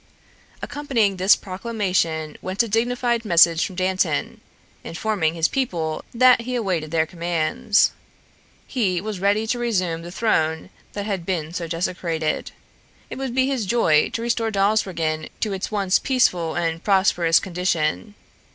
Accompanying 0.63 1.17
this 1.17 1.35
proclamation 1.35 2.35
went 2.41 2.63
a 2.63 2.67
dignified 2.67 3.23
message 3.23 3.63
from 3.63 3.75
Dantan, 3.75 4.41
informing 4.83 5.35
his 5.35 5.47
people 5.47 6.03
that 6.11 6.41
he 6.41 6.55
awaited 6.55 6.89
their 6.89 7.05
commands. 7.05 7.91
He 8.65 8.99
was 8.99 9.19
ready 9.19 9.45
to 9.45 9.59
resume 9.59 10.01
the 10.01 10.11
throne 10.11 10.71
that 10.93 11.05
had 11.05 11.23
been 11.23 11.53
so 11.53 11.67
desecrated. 11.67 12.49
It 13.11 13.19
would 13.19 13.35
be 13.35 13.45
his 13.45 13.67
joy 13.67 14.09
to 14.13 14.23
restore 14.23 14.49
Dawsbergen 14.49 15.29
to 15.39 15.53
its 15.53 15.69
once 15.69 15.99
peaceful 15.99 16.55
and 16.55 16.83
prosperous 16.83 17.39
condition. 17.39 18.15